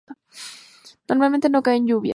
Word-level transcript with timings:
Normalmente 1.09 1.49
no 1.51 1.61
caen 1.65 1.87
lluvias. 1.89 2.09